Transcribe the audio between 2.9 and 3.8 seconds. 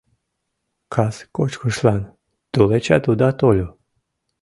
уда тольо.